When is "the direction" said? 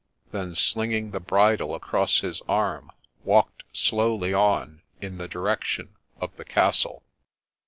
5.19-5.95